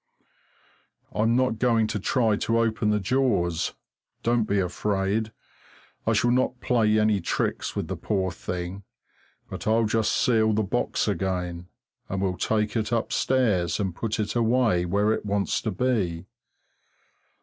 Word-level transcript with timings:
I'm 1.11 1.35
not 1.35 1.59
going 1.59 1.85
to 1.85 1.99
try 1.99 2.35
to 2.35 2.57
open 2.57 2.89
the 2.89 2.99
jaws, 2.99 3.75
don't 4.23 4.45
be 4.45 4.59
afraid! 4.59 5.31
I 6.07 6.13
shall 6.13 6.31
not 6.31 6.59
play 6.59 6.97
any 6.97 7.21
tricks 7.21 7.75
with 7.75 7.87
the 7.87 7.95
poor 7.95 8.31
thing, 8.31 8.81
but 9.47 9.67
I'll 9.67 9.85
just 9.85 10.11
seal 10.13 10.53
the 10.53 10.63
box 10.63 11.07
again, 11.07 11.67
and 12.09 12.19
we'll 12.19 12.35
take 12.37 12.75
it 12.75 12.91
upstairs 12.91 13.79
and 13.79 13.95
put 13.95 14.19
it 14.19 14.33
away 14.35 14.85
where 14.87 15.13
it 15.13 15.23
wants 15.23 15.61
to 15.61 15.71
be. 15.71 16.25